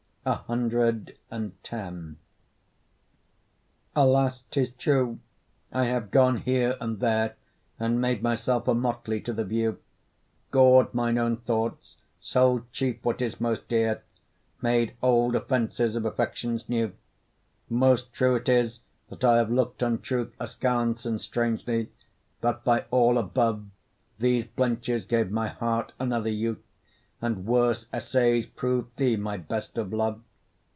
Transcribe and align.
CX 0.23 1.15
Alas! 3.95 4.43
'tis 4.51 4.71
true, 4.73 5.19
I 5.71 5.85
have 5.85 6.11
gone 6.11 6.37
here 6.37 6.77
and 6.79 6.99
there, 6.99 7.37
And 7.79 7.99
made 7.99 8.21
my 8.21 8.35
self 8.35 8.67
a 8.67 8.75
motley 8.75 9.19
to 9.21 9.33
the 9.33 9.43
view, 9.43 9.79
Gor'd 10.51 10.93
mine 10.93 11.17
own 11.17 11.37
thoughts, 11.37 11.97
sold 12.19 12.71
cheap 12.71 13.03
what 13.03 13.19
is 13.19 13.41
most 13.41 13.67
dear, 13.67 14.03
Made 14.61 14.93
old 15.01 15.33
offences 15.35 15.95
of 15.95 16.05
affections 16.05 16.69
new; 16.69 16.93
Most 17.67 18.13
true 18.13 18.35
it 18.35 18.47
is, 18.47 18.81
that 19.09 19.23
I 19.23 19.37
have 19.37 19.49
look'd 19.49 19.81
on 19.81 20.01
truth 20.01 20.35
Askance 20.39 21.03
and 21.03 21.19
strangely; 21.19 21.89
but, 22.41 22.63
by 22.63 22.85
all 22.91 23.17
above, 23.17 23.65
These 24.19 24.45
blenches 24.45 25.05
gave 25.05 25.31
my 25.31 25.47
heart 25.47 25.93
another 25.99 26.29
youth, 26.29 26.59
And 27.23 27.45
worse 27.45 27.85
essays 27.93 28.47
prov'd 28.47 28.95
thee 28.97 29.15
my 29.15 29.37
best 29.37 29.77
of 29.77 29.93
love. 29.93 30.21